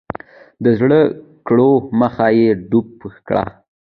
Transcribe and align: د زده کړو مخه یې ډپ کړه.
د 0.63 0.65
زده 0.79 1.01
کړو 1.47 1.71
مخه 1.99 2.27
یې 2.39 2.49
ډپ 2.69 2.89
کړه. 3.27 3.43